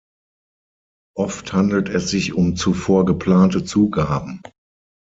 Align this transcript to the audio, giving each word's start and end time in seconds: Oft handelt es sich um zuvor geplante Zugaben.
Oft 1.15 1.53
handelt 1.53 1.87
es 1.87 2.09
sich 2.09 2.33
um 2.33 2.55
zuvor 2.55 3.05
geplante 3.05 3.63
Zugaben. 3.65 4.41